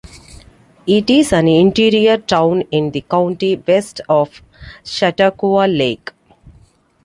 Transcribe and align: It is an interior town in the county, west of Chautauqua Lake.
It 0.87 1.11
is 1.11 1.31
an 1.31 1.47
interior 1.47 2.17
town 2.17 2.61
in 2.71 2.89
the 2.89 3.01
county, 3.01 3.55
west 3.55 4.01
of 4.09 4.41
Chautauqua 4.83 5.67
Lake. 5.67 6.11